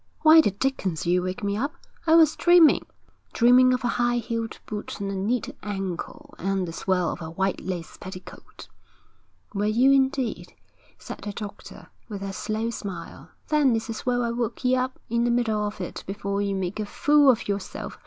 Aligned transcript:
'Why 0.21 0.41
the 0.41 0.49
dickens 0.49 1.03
did 1.03 1.11
you 1.11 1.21
wake 1.21 1.43
me 1.43 1.55
up? 1.55 1.75
I 2.07 2.15
was 2.15 2.35
dreaming 2.35 2.87
dreaming 3.33 3.71
of 3.71 3.83
a 3.83 3.87
high 4.01 4.15
heeled 4.17 4.57
boot 4.65 4.99
and 4.99 5.11
a 5.11 5.15
neat 5.15 5.55
ankle 5.61 6.33
and 6.39 6.67
the 6.67 6.73
swirl 6.73 7.09
of 7.11 7.21
a 7.21 7.29
white 7.29 7.61
lace 7.61 7.97
petticoat.' 7.97 8.67
'Were 9.53 9.67
you 9.67 9.91
indeed?' 9.91 10.53
said 10.97 11.19
the 11.19 11.31
doctor, 11.33 11.89
with 12.09 12.23
a 12.23 12.33
slow 12.33 12.71
smile. 12.71 13.29
'Then 13.49 13.75
it's 13.75 13.91
as 13.91 14.03
well 14.03 14.23
I 14.23 14.31
woke 14.31 14.65
ye 14.65 14.75
up 14.75 14.97
in 15.07 15.23
the 15.23 15.29
middle 15.29 15.67
of 15.67 15.79
it 15.79 16.03
before 16.07 16.41
ye 16.41 16.55
made 16.55 16.79
a 16.79 16.87
fool 16.87 17.29
of 17.29 17.47
yourself. 17.47 17.99